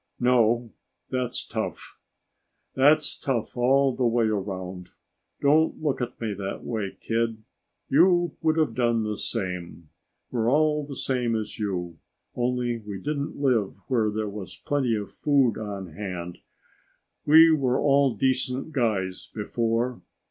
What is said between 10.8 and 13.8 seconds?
the same as you, only we didn't live